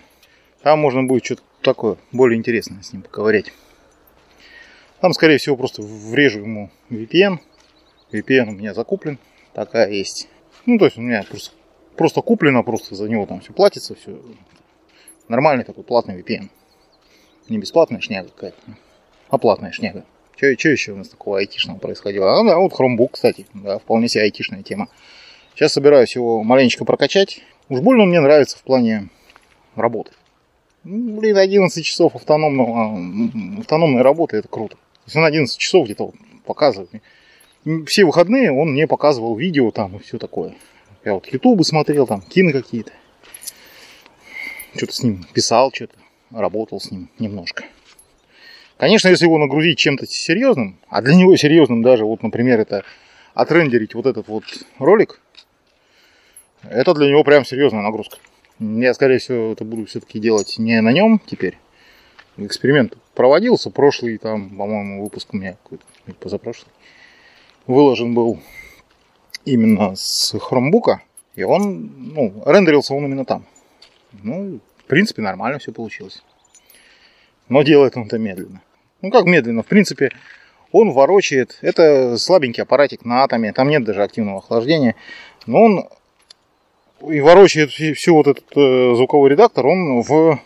Там 0.61 0.79
можно 0.79 1.03
будет 1.03 1.25
что-то 1.25 1.41
такое 1.61 1.97
более 2.11 2.37
интересное 2.37 2.81
с 2.81 2.93
ним 2.93 3.01
поковырять. 3.01 3.51
Там, 5.01 5.13
скорее 5.13 5.37
всего, 5.37 5.55
просто 5.55 5.81
врежу 5.81 6.39
ему 6.39 6.69
VPN 6.89 7.39
VPN 8.11 8.49
у 8.49 8.51
меня 8.51 8.73
закуплен, 8.73 9.19
такая 9.53 9.89
есть. 9.89 10.27
Ну, 10.65 10.77
то 10.77 10.85
есть 10.85 10.97
у 10.97 11.01
меня 11.01 11.23
просто, 11.23 11.51
просто 11.95 12.21
куплено, 12.21 12.63
просто 12.63 12.95
за 12.95 13.07
него 13.07 13.25
там 13.25 13.41
все 13.41 13.53
платится, 13.53 13.95
все. 13.95 14.19
Нормальный 15.27 15.63
такой 15.63 15.83
платный 15.83 16.19
VPN. 16.19 16.49
Не 17.49 17.57
бесплатная 17.57 18.01
шняга 18.01 18.29
какая-то, 18.29 18.57
а 19.29 19.37
платная 19.37 19.71
шняга. 19.71 20.05
Что, 20.35 20.47
еще 20.47 20.93
у 20.93 20.95
нас 20.95 21.09
такого 21.09 21.39
айтишного 21.39 21.77
происходило? 21.77 22.39
А, 22.39 22.43
да, 22.43 22.57
вот 22.57 22.71
Chromebook, 22.73 23.09
кстати, 23.13 23.45
да, 23.53 23.77
вполне 23.77 24.07
себе 24.07 24.23
айтишная 24.23 24.63
тема. 24.63 24.87
Сейчас 25.53 25.73
собираюсь 25.73 26.15
его 26.15 26.43
маленечко 26.43 26.85
прокачать. 26.85 27.41
Уж 27.69 27.79
больно 27.81 28.05
мне 28.05 28.19
нравится 28.19 28.57
в 28.57 28.63
плане 28.63 29.09
работы. 29.75 30.11
Ну, 30.83 31.19
блин, 31.19 31.37
11 31.37 31.85
часов 31.85 32.15
автономного, 32.15 32.97
автономной 33.59 34.01
работы, 34.01 34.37
это 34.37 34.47
круто. 34.47 34.75
То 34.75 35.03
есть 35.05 35.15
он 35.15 35.25
11 35.25 35.57
часов 35.57 35.85
где-то 35.85 36.05
вот 36.07 36.15
показывает 36.45 36.89
все 37.85 38.05
выходные 38.05 38.51
он 38.51 38.71
мне 38.71 38.87
показывал 38.87 39.35
видео 39.35 39.71
там 39.71 39.97
и 39.97 39.99
все 39.99 40.17
такое. 40.17 40.55
Я 41.05 41.13
вот 41.13 41.27
ютубы 41.27 41.63
смотрел, 41.63 42.07
там, 42.07 42.21
кино 42.21 42.51
какие-то. 42.51 42.91
Что-то 44.75 44.93
с 44.93 45.03
ним 45.03 45.25
писал, 45.33 45.71
что-то 45.73 45.95
работал 46.31 46.79
с 46.79 46.91
ним 46.91 47.09
немножко. 47.19 47.63
Конечно, 48.77 49.09
если 49.09 49.25
его 49.25 49.37
нагрузить 49.37 49.77
чем-то 49.77 50.05
серьезным, 50.07 50.79
а 50.89 51.01
для 51.01 51.15
него 51.15 51.35
серьезным 51.35 51.81
даже, 51.81 52.05
вот, 52.05 52.23
например, 52.23 52.59
это 52.59 52.83
отрендерить 53.33 53.93
вот 53.93 54.05
этот 54.05 54.27
вот 54.27 54.43
ролик, 54.77 55.21
это 56.63 56.93
для 56.93 57.07
него 57.07 57.23
прям 57.23 57.45
серьезная 57.45 57.81
нагрузка. 57.81 58.17
Я, 58.59 58.93
скорее 58.93 59.19
всего, 59.19 59.53
это 59.53 59.63
буду 59.63 59.85
все-таки 59.85 60.19
делать 60.19 60.55
не 60.57 60.81
на 60.81 60.91
нем 60.91 61.21
теперь. 61.25 61.57
Эксперимент 62.37 62.97
проводился, 63.15 63.69
прошлый 63.69 64.17
там, 64.17 64.49
по-моему, 64.49 65.03
выпуск 65.03 65.33
у 65.33 65.37
меня 65.37 65.57
какой-то, 65.63 65.85
позапрошлый 66.19 66.71
выложен 67.69 68.15
был 68.15 68.39
именно 69.45 69.95
с 69.95 70.37
хромбука, 70.39 71.03
и 71.35 71.43
он, 71.43 72.13
ну, 72.13 72.43
рендерился 72.45 72.93
он 72.95 73.05
именно 73.05 73.25
там. 73.25 73.45
Ну, 74.23 74.59
в 74.77 74.83
принципе, 74.85 75.21
нормально 75.21 75.59
все 75.59 75.71
получилось. 75.71 76.23
Но 77.47 77.61
делает 77.61 77.95
он 77.95 78.05
это 78.05 78.17
медленно. 78.17 78.61
Ну, 79.01 79.11
как 79.11 79.25
медленно? 79.25 79.61
В 79.61 79.67
принципе, 79.67 80.11
он 80.71 80.91
ворочает. 80.91 81.59
Это 81.61 82.17
слабенький 82.17 82.63
аппаратик 82.63 83.05
на 83.05 83.23
атоме, 83.23 83.53
там 83.53 83.69
нет 83.69 83.83
даже 83.83 84.01
активного 84.01 84.39
охлаждения. 84.39 84.95
Но 85.45 85.63
он 85.63 85.89
и 87.07 87.21
ворочает 87.21 87.71
всю 87.71 88.15
вот 88.15 88.27
этот 88.27 88.45
э, 88.55 88.95
звуковой 88.95 89.29
редактор, 89.29 89.67
он 89.67 90.01
в 90.01 90.39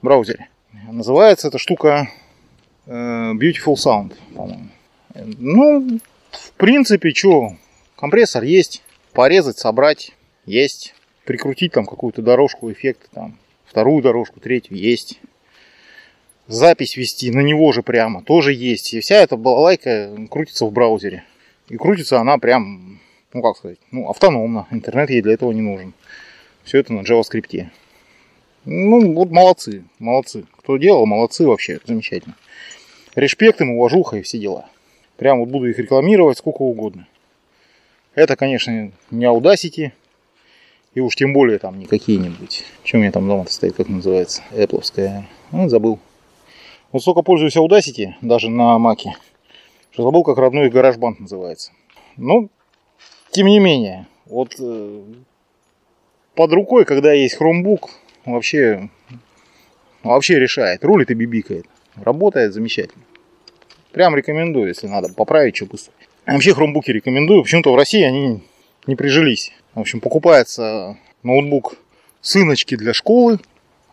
браузере. 0.00 0.48
Называется 0.90 1.48
эта 1.48 1.58
штука 1.58 2.08
э, 2.86 2.92
Beautiful 2.92 3.74
Sound, 3.74 4.14
по-моему. 4.34 4.68
Ну, 5.14 5.98
в 6.30 6.52
принципе, 6.52 7.10
что, 7.10 7.52
компрессор 7.96 8.42
есть, 8.42 8.82
порезать, 9.12 9.58
собрать 9.58 10.12
есть, 10.46 10.94
прикрутить 11.24 11.72
там 11.72 11.86
какую-то 11.86 12.22
дорожку 12.22 12.72
эффекта, 12.72 13.06
там, 13.12 13.38
вторую 13.66 14.02
дорожку, 14.02 14.40
третью 14.40 14.76
есть. 14.76 15.20
Запись 16.48 16.96
вести 16.96 17.30
на 17.30 17.40
него 17.40 17.72
же 17.72 17.82
прямо 17.82 18.22
тоже 18.22 18.52
есть. 18.52 18.92
И 18.94 19.00
вся 19.00 19.16
эта 19.16 19.36
балалайка 19.36 20.14
крутится 20.30 20.66
в 20.66 20.72
браузере. 20.72 21.24
И 21.68 21.76
крутится 21.76 22.20
она 22.20 22.38
прям, 22.38 23.00
ну 23.32 23.42
как 23.42 23.56
сказать, 23.56 23.78
ну 23.90 24.08
автономно. 24.08 24.66
Интернет 24.70 25.10
ей 25.10 25.22
для 25.22 25.34
этого 25.34 25.52
не 25.52 25.60
нужен. 25.60 25.94
Все 26.64 26.78
это 26.78 26.92
на 26.92 27.00
JavaScript. 27.00 27.68
Ну, 28.64 29.14
вот 29.14 29.30
молодцы, 29.30 29.84
молодцы. 29.98 30.44
Кто 30.58 30.76
делал, 30.76 31.04
молодцы 31.06 31.46
вообще, 31.46 31.80
замечательно. 31.84 32.36
Респект 33.16 33.60
им, 33.60 33.72
уважуха 33.72 34.18
и 34.18 34.22
все 34.22 34.38
дела. 34.38 34.66
Прям 35.16 35.40
вот 35.40 35.48
буду 35.48 35.68
их 35.68 35.78
рекламировать 35.78 36.38
сколько 36.38 36.62
угодно. 36.62 37.08
Это, 38.14 38.36
конечно, 38.36 38.92
не 39.10 39.24
Audacity. 39.24 39.92
И 40.94 41.00
уж 41.00 41.16
тем 41.16 41.32
более 41.32 41.58
там 41.58 41.78
не 41.78 41.86
какие-нибудь. 41.86 42.64
Что 42.84 42.98
у 42.98 43.00
меня 43.00 43.10
там 43.10 43.26
дома 43.26 43.46
стоит, 43.48 43.74
как 43.74 43.88
называется? 43.88 44.42
Apple. 44.52 45.24
Ну, 45.50 45.68
забыл. 45.68 45.98
Вот 46.92 47.02
столько 47.02 47.22
пользуюсь 47.22 47.56
Audacity, 47.56 48.12
даже 48.20 48.50
на 48.50 48.78
Маке, 48.78 49.16
что 49.90 50.02
забыл, 50.02 50.22
как 50.22 50.36
родной 50.36 50.68
GarageBand 50.68 51.16
называется. 51.20 51.72
Ну, 52.18 52.50
тем 53.32 53.46
не 53.48 53.58
менее, 53.58 54.06
вот 54.26 54.54
э, 54.58 55.02
под 56.34 56.52
рукой, 56.52 56.84
когда 56.84 57.12
есть 57.12 57.36
Chromebook, 57.40 57.88
вообще, 58.24 58.88
вообще 60.02 60.38
решает. 60.38 60.84
Рулит 60.84 61.10
и 61.10 61.14
бибикает. 61.14 61.66
Работает 61.96 62.54
замечательно. 62.54 63.04
Прям 63.90 64.16
рекомендую, 64.16 64.68
если 64.68 64.86
надо 64.86 65.12
поправить 65.12 65.56
что 65.56 65.66
быстро. 65.66 65.92
Вообще 66.26 66.54
хромбуки 66.54 66.90
рекомендую. 66.90 67.42
Почему-то 67.42 67.72
в 67.72 67.76
России 67.76 68.02
они 68.02 68.42
не 68.86 68.96
прижились. 68.96 69.52
В 69.74 69.80
общем, 69.80 70.00
покупается 70.00 70.96
ноутбук 71.22 71.76
сыночки 72.20 72.76
для 72.76 72.94
школы, 72.94 73.38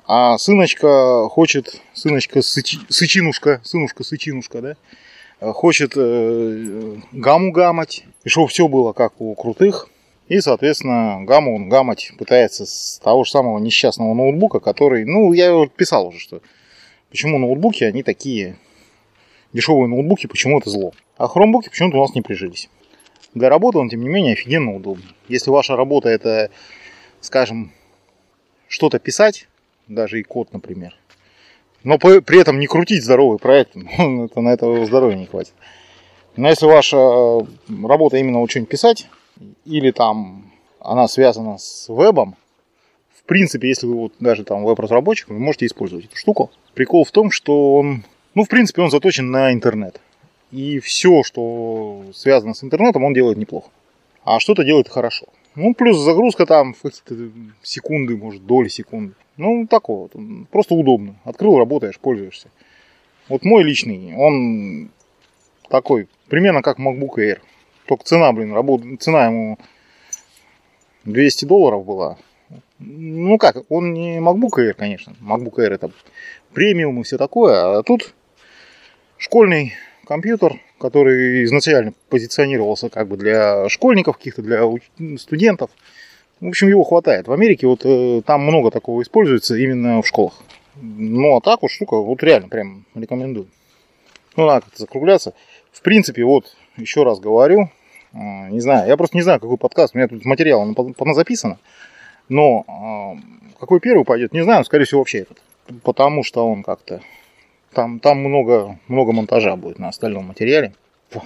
а 0.05 0.37
сыночка 0.37 1.27
хочет, 1.29 1.81
сыночка 1.93 2.41
сычи, 2.41 2.77
сычинушка, 2.89 3.61
сынушка 3.63 4.03
сычинушка, 4.03 4.61
да, 4.61 4.75
хочет 5.39 5.93
э, 5.95 6.97
гамму 7.11 7.51
гамать, 7.51 8.05
и 8.23 8.29
чтобы 8.29 8.47
все 8.47 8.67
было 8.67 8.93
как 8.93 9.19
у 9.21 9.33
крутых. 9.35 9.87
И, 10.27 10.41
соответственно, 10.41 11.23
гамму 11.25 11.55
он 11.55 11.69
гамать 11.69 12.11
пытается 12.17 12.65
с 12.65 12.99
того 13.03 13.23
же 13.23 13.31
самого 13.31 13.57
несчастного 13.57 14.13
ноутбука, 14.13 14.59
который, 14.59 15.05
ну, 15.05 15.33
я 15.33 15.65
писал 15.67 16.07
уже, 16.07 16.19
что 16.19 16.41
почему 17.09 17.39
ноутбуки, 17.39 17.83
они 17.83 18.03
такие 18.03 18.57
дешевые 19.53 19.87
ноутбуки 19.87 20.27
почему-то 20.27 20.69
зло. 20.69 20.93
А 21.17 21.27
хромбуки 21.27 21.69
почему-то 21.69 21.97
у 21.97 22.01
нас 22.01 22.13
не 22.13 22.21
прижились. 22.21 22.69
Для 23.33 23.49
работы 23.49 23.77
он, 23.79 23.89
тем 23.89 24.01
не 24.01 24.09
менее, 24.09 24.33
офигенно 24.33 24.75
удобный. 24.75 25.15
Если 25.27 25.49
ваша 25.49 25.75
работа 25.75 26.09
это, 26.09 26.51
скажем, 27.21 27.71
что-то 28.67 28.99
писать, 28.99 29.47
даже 29.87 30.19
и 30.19 30.23
код, 30.23 30.53
например, 30.53 30.98
но 31.83 31.97
при 31.97 32.39
этом 32.39 32.59
не 32.59 32.67
крутить 32.67 33.03
здоровый 33.03 33.39
проект, 33.39 33.71
ну, 33.75 34.25
это, 34.25 34.41
на 34.41 34.49
этого 34.49 34.85
здоровья 34.85 35.15
не 35.15 35.25
хватит. 35.25 35.53
Но 36.35 36.47
если 36.47 36.65
ваша 36.65 36.97
э, 36.97 37.39
работа 37.85 38.17
именно 38.17 38.39
вот 38.39 38.49
что-нибудь 38.49 38.69
писать, 38.69 39.07
или 39.65 39.91
там 39.91 40.51
она 40.79 41.07
связана 41.07 41.57
с 41.57 41.89
вебом, 41.89 42.35
в 43.17 43.23
принципе, 43.23 43.67
если 43.67 43.85
вы 43.85 43.95
вот 43.95 44.13
даже 44.19 44.43
там 44.43 44.63
веб-разработчик, 44.63 45.29
вы 45.29 45.39
можете 45.39 45.65
использовать 45.65 46.05
эту 46.05 46.15
штуку. 46.15 46.51
Прикол 46.73 47.03
в 47.03 47.11
том, 47.11 47.29
что 47.31 47.75
он, 47.75 48.03
ну, 48.33 48.43
в 48.43 48.47
принципе, 48.47 48.81
он 48.81 48.89
заточен 48.89 49.29
на 49.29 49.53
интернет. 49.53 49.99
И 50.51 50.79
все, 50.79 51.23
что 51.23 52.05
связано 52.13 52.53
с 52.53 52.63
интернетом, 52.63 53.03
он 53.03 53.13
делает 53.13 53.37
неплохо. 53.37 53.69
А 54.23 54.39
что-то 54.39 54.63
делает 54.63 54.89
хорошо. 54.89 55.27
Ну, 55.59 55.73
плюс 55.73 55.97
загрузка 55.97 56.45
там 56.45 56.73
в 56.73 56.81
какие-то 56.81 57.31
секунды, 57.61 58.15
может, 58.15 58.45
доли 58.45 58.69
секунды. 58.69 59.13
Ну, 59.35 59.67
такого 59.67 60.03
вот. 60.03 60.13
Просто 60.51 60.73
удобно. 60.73 61.15
Открыл, 61.25 61.57
работаешь, 61.57 61.99
пользуешься. 61.99 62.49
Вот 63.27 63.43
мой 63.43 63.63
личный, 63.63 64.15
он 64.15 64.89
такой, 65.69 66.07
примерно 66.29 66.61
как 66.61 66.79
MacBook 66.79 67.15
Air. 67.17 67.39
Только 67.87 68.05
цена, 68.05 68.31
блин, 68.31 68.53
работа, 68.53 68.85
цена 69.01 69.25
ему 69.25 69.57
200 71.03 71.43
долларов 71.43 71.85
была. 71.85 72.17
Ну 72.79 73.37
как, 73.37 73.69
он 73.69 73.93
не 73.93 74.19
MacBook 74.19 74.59
Air, 74.59 74.73
конечно. 74.73 75.13
MacBook 75.19 75.55
Air 75.55 75.73
это 75.73 75.91
премиум 76.53 77.01
и 77.01 77.03
все 77.03 77.17
такое. 77.17 77.79
А 77.79 77.83
тут 77.83 78.13
школьный 79.17 79.73
компьютер, 80.05 80.61
который 80.79 81.43
изначально 81.45 81.93
позиционировался 82.09 82.89
как 82.89 83.07
бы 83.07 83.17
для 83.17 83.67
школьников 83.69 84.17
каких-то, 84.17 84.41
для 84.41 84.63
студентов. 85.17 85.69
В 86.39 86.47
общем, 86.47 86.69
его 86.69 86.83
хватает. 86.83 87.27
В 87.27 87.33
Америке 87.33 87.67
вот 87.67 87.81
э, 87.83 88.21
там 88.25 88.41
много 88.41 88.71
такого 88.71 89.01
используется 89.01 89.55
именно 89.55 90.01
в 90.01 90.07
школах. 90.07 90.33
Ну, 90.75 91.35
а 91.35 91.41
так 91.41 91.61
вот 91.61 91.69
штука, 91.69 91.97
вот 91.97 92.23
реально 92.23 92.47
прям 92.47 92.85
рекомендую. 92.95 93.47
Ну, 94.37 94.45
надо 94.45 94.61
как-то 94.61 94.79
закругляться. 94.79 95.33
В 95.71 95.81
принципе, 95.81 96.23
вот, 96.23 96.55
еще 96.77 97.03
раз 97.03 97.19
говорю, 97.19 97.69
э, 98.13 98.17
не 98.49 98.61
знаю, 98.61 98.87
я 98.87 98.95
просто 98.95 99.17
не 99.17 99.23
знаю, 99.23 99.41
какой 99.41 99.57
подкаст, 99.57 99.93
у 99.93 99.97
меня 99.97 100.07
тут 100.07 100.23
материал 100.23 100.65
записано, 101.13 101.59
но 102.29 102.63
э, 102.67 103.53
какой 103.59 103.81
первый 103.81 104.05
пойдет, 104.05 104.31
не 104.31 104.43
знаю, 104.43 104.63
скорее 104.63 104.85
всего, 104.85 105.01
вообще 105.01 105.19
этот. 105.19 105.41
Потому 105.83 106.23
что 106.23 106.47
он 106.47 106.63
как-то 106.63 107.01
там, 107.73 107.99
там 107.99 108.19
много, 108.19 108.79
много 108.87 109.11
монтажа 109.11 109.55
будет 109.55 109.79
на 109.79 109.89
остальном 109.89 110.25
материале. 110.25 110.73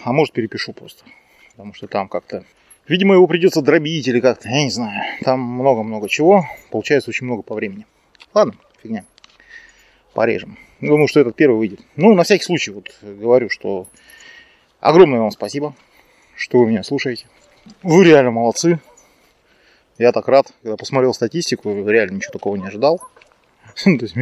А 0.03 0.13
может 0.13 0.33
перепишу 0.33 0.73
просто. 0.73 1.05
Потому 1.51 1.73
что 1.73 1.87
там 1.87 2.07
как-то... 2.07 2.43
Видимо, 2.87 3.15
его 3.15 3.27
придется 3.27 3.61
дробить 3.61 4.07
или 4.07 4.19
как-то, 4.19 4.49
я 4.49 4.63
не 4.63 4.69
знаю. 4.69 5.03
Там 5.21 5.39
много-много 5.39 6.09
чего. 6.09 6.45
Получается 6.69 7.09
очень 7.09 7.25
много 7.25 7.41
по 7.41 7.55
времени. 7.55 7.85
Ладно, 8.33 8.55
фигня. 8.81 9.05
Порежем. 10.13 10.57
Думаю, 10.81 11.07
что 11.07 11.21
этот 11.21 11.35
первый 11.35 11.57
выйдет. 11.57 11.79
Ну, 11.95 12.13
на 12.13 12.23
всякий 12.23 12.43
случай, 12.43 12.71
вот 12.71 12.93
говорю, 13.01 13.49
что 13.49 13.87
огромное 14.81 15.21
вам 15.21 15.31
спасибо, 15.31 15.75
что 16.35 16.59
вы 16.59 16.67
меня 16.67 16.83
слушаете. 16.83 17.27
Вы 17.83 18.03
реально 18.03 18.31
молодцы. 18.31 18.79
Я 19.97 20.11
так 20.11 20.27
рад, 20.27 20.51
когда 20.61 20.75
посмотрел 20.75 21.13
статистику, 21.13 21.87
реально 21.87 22.15
ничего 22.15 22.33
такого 22.33 22.57
не 22.57 22.67
ожидал. 22.67 23.01
То 23.83 23.89
есть 23.91 24.15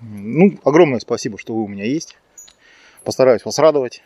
ну, 0.00 0.58
огромное 0.64 1.00
спасибо, 1.00 1.38
что 1.38 1.54
вы 1.54 1.64
у 1.64 1.68
меня 1.68 1.84
есть. 1.84 2.16
Постараюсь 3.04 3.44
вас 3.44 3.58
радовать. 3.58 4.02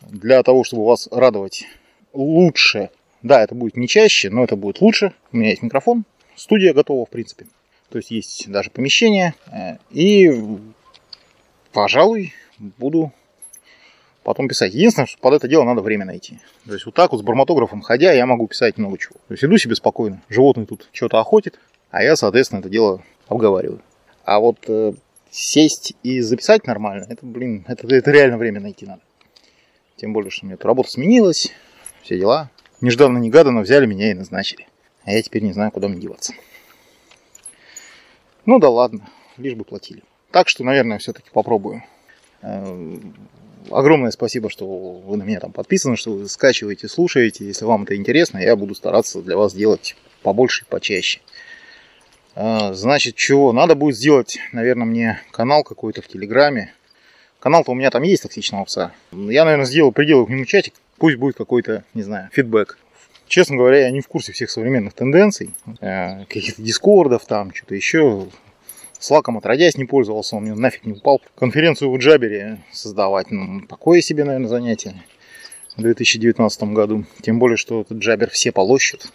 Для 0.00 0.42
того, 0.42 0.64
чтобы 0.64 0.86
вас 0.86 1.08
радовать 1.10 1.64
лучше, 2.12 2.90
да, 3.22 3.42
это 3.42 3.54
будет 3.54 3.76
не 3.76 3.88
чаще, 3.88 4.30
но 4.30 4.44
это 4.44 4.56
будет 4.56 4.80
лучше. 4.80 5.12
У 5.32 5.36
меня 5.36 5.50
есть 5.50 5.62
микрофон, 5.62 6.04
студия 6.34 6.72
готова, 6.74 7.06
в 7.06 7.10
принципе. 7.10 7.46
То 7.90 7.98
есть 7.98 8.10
есть 8.10 8.50
даже 8.50 8.70
помещение. 8.70 9.34
Э, 9.50 9.76
и, 9.90 10.32
пожалуй, 11.72 12.34
буду 12.58 13.12
потом 14.22 14.48
писать. 14.48 14.74
Единственное, 14.74 15.06
что 15.06 15.18
под 15.18 15.34
это 15.34 15.48
дело 15.48 15.64
надо 15.64 15.82
время 15.82 16.04
найти. 16.04 16.40
То 16.66 16.74
есть 16.74 16.84
вот 16.84 16.94
так 16.94 17.12
вот 17.12 17.18
с 17.18 17.22
барматографом 17.22 17.80
ходя, 17.80 18.12
я 18.12 18.26
могу 18.26 18.48
писать 18.48 18.76
много 18.76 18.98
чего. 18.98 19.14
То 19.28 19.34
есть 19.34 19.44
иду 19.44 19.56
себе 19.56 19.76
спокойно, 19.76 20.22
животный 20.28 20.66
тут 20.66 20.88
что-то 20.92 21.20
охотит, 21.20 21.58
а 21.90 22.02
я, 22.02 22.16
соответственно, 22.16 22.60
это 22.60 22.68
дело 22.68 23.02
обговариваю. 23.28 23.80
А 24.26 24.40
вот 24.40 24.58
э, 24.66 24.92
сесть 25.30 25.94
и 26.02 26.20
записать 26.20 26.66
нормально, 26.66 27.06
это, 27.08 27.24
блин, 27.24 27.64
это, 27.68 27.86
это 27.86 28.10
реально 28.10 28.38
время 28.38 28.60
найти 28.60 28.84
надо. 28.84 29.00
Тем 29.94 30.12
более, 30.12 30.32
что 30.32 30.44
у 30.44 30.48
меня 30.48 30.56
тут 30.56 30.66
работа 30.66 30.90
сменилась, 30.90 31.52
все 32.02 32.18
дела. 32.18 32.50
Нежданно-негаданно 32.80 33.60
взяли 33.60 33.86
меня 33.86 34.10
и 34.10 34.14
назначили. 34.14 34.66
А 35.04 35.12
я 35.12 35.22
теперь 35.22 35.44
не 35.44 35.52
знаю, 35.52 35.70
куда 35.70 35.86
мне 35.86 36.00
деваться. 36.00 36.34
Ну 38.46 38.58
да 38.58 38.68
ладно, 38.68 39.08
лишь 39.36 39.54
бы 39.54 39.62
платили. 39.62 40.02
Так 40.32 40.48
что, 40.48 40.64
наверное, 40.64 40.98
все-таки 40.98 41.30
попробую. 41.32 41.84
Э, 42.42 42.98
огромное 43.70 44.10
спасибо, 44.10 44.50
что 44.50 44.66
вы 44.66 45.16
на 45.16 45.22
меня 45.22 45.38
там 45.38 45.52
подписаны, 45.52 45.96
что 45.96 46.10
вы 46.10 46.28
скачиваете, 46.28 46.88
слушаете. 46.88 47.46
Если 47.46 47.64
вам 47.64 47.84
это 47.84 47.94
интересно, 47.94 48.38
я 48.38 48.56
буду 48.56 48.74
стараться 48.74 49.22
для 49.22 49.36
вас 49.36 49.54
делать 49.54 49.94
побольше 50.22 50.64
и 50.64 50.68
почаще. 50.68 51.20
А, 52.38 52.74
значит, 52.74 53.16
чего? 53.16 53.52
Надо 53.52 53.74
будет 53.74 53.96
сделать, 53.96 54.38
наверное, 54.52 54.84
мне 54.84 55.20
канал 55.30 55.64
какой-то 55.64 56.02
в 56.02 56.06
Телеграме. 56.06 56.74
Канал-то 57.40 57.72
у 57.72 57.74
меня 57.74 57.90
там 57.90 58.02
есть 58.02 58.24
токсичного 58.24 58.64
пса. 58.64 58.92
Я, 59.10 59.44
наверное, 59.44 59.64
сделаю, 59.64 59.92
приделаю 59.92 60.26
к 60.26 60.28
нему 60.28 60.44
чатик. 60.44 60.74
Пусть 60.98 61.16
будет 61.16 61.36
какой-то, 61.36 61.84
не 61.94 62.02
знаю, 62.02 62.28
фидбэк. 62.32 62.78
Честно 63.26 63.56
говоря, 63.56 63.80
я 63.80 63.90
не 63.90 64.02
в 64.02 64.08
курсе 64.08 64.32
всех 64.32 64.50
современных 64.50 64.92
тенденций. 64.92 65.54
Э, 65.80 66.26
каких-то 66.26 66.60
дискордов 66.60 67.24
там, 67.24 67.54
что-то 67.54 67.74
еще. 67.74 68.28
Слаком 68.98 69.38
отродясь 69.38 69.78
не 69.78 69.86
пользовался, 69.86 70.36
он 70.36 70.42
мне 70.42 70.54
нафиг 70.54 70.84
не 70.84 70.92
упал. 70.92 71.22
Конференцию 71.36 71.90
в 71.90 71.96
Джабере 71.96 72.58
создавать, 72.70 73.30
ну, 73.30 73.62
такое 73.66 74.02
себе, 74.02 74.24
наверное, 74.24 74.48
занятие 74.48 75.02
в 75.76 75.80
2019 75.80 76.62
году. 76.64 77.06
Тем 77.22 77.38
более, 77.38 77.56
что 77.56 77.80
этот 77.80 77.96
Джабер 77.98 78.28
все 78.28 78.52
полощут. 78.52 79.10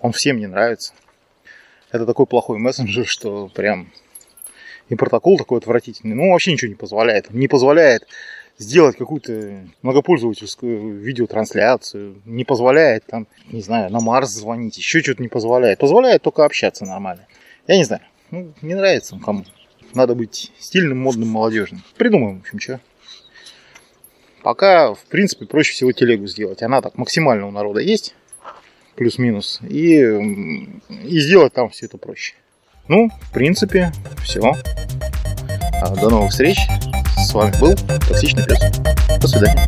Он 0.00 0.12
всем 0.12 0.38
не 0.38 0.46
нравится 0.46 0.92
это 1.92 2.06
такой 2.06 2.26
плохой 2.26 2.58
мессенджер, 2.58 3.06
что 3.06 3.48
прям 3.48 3.92
и 4.88 4.94
протокол 4.94 5.38
такой 5.38 5.58
отвратительный. 5.58 6.16
Ну, 6.16 6.32
вообще 6.32 6.52
ничего 6.52 6.70
не 6.70 6.74
позволяет. 6.74 7.30
Не 7.30 7.48
позволяет 7.48 8.06
сделать 8.58 8.96
какую-то 8.96 9.64
многопользовательскую 9.82 10.98
видеотрансляцию, 10.98 12.20
не 12.24 12.44
позволяет 12.44 13.04
там, 13.06 13.26
не 13.50 13.62
знаю, 13.62 13.90
на 13.90 14.00
Марс 14.00 14.30
звонить, 14.30 14.78
еще 14.78 15.00
что-то 15.00 15.22
не 15.22 15.28
позволяет. 15.28 15.78
Позволяет 15.78 16.22
только 16.22 16.44
общаться 16.44 16.84
нормально. 16.84 17.26
Я 17.66 17.76
не 17.76 17.84
знаю, 17.84 18.02
ну, 18.30 18.52
не 18.62 18.74
нравится 18.74 19.18
кому. 19.22 19.44
Надо 19.94 20.14
быть 20.14 20.50
стильным, 20.58 20.98
модным, 20.98 21.28
молодежным. 21.28 21.82
Придумаем, 21.96 22.38
в 22.38 22.42
общем, 22.42 22.58
что. 22.58 22.80
Пока, 24.42 24.94
в 24.94 25.04
принципе, 25.04 25.46
проще 25.46 25.72
всего 25.72 25.92
телегу 25.92 26.26
сделать. 26.26 26.62
Она 26.62 26.80
так 26.80 26.96
максимально 26.96 27.46
у 27.46 27.50
народа 27.50 27.80
есть 27.80 28.14
плюс-минус, 28.96 29.60
и, 29.68 29.96
и 31.04 31.20
сделать 31.20 31.52
там 31.52 31.70
все 31.70 31.86
это 31.86 31.98
проще. 31.98 32.34
Ну, 32.88 33.10
в 33.10 33.32
принципе, 33.32 33.92
все. 34.22 34.54
А, 35.82 35.94
до 35.94 36.10
новых 36.10 36.30
встреч. 36.30 36.58
С 37.16 37.32
вами 37.32 37.52
был 37.60 37.74
Токсичный 38.08 38.44
пес. 38.44 38.58
До 39.20 39.28
свидания. 39.28 39.66